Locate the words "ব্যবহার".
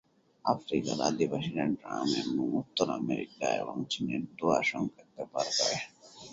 5.15-5.47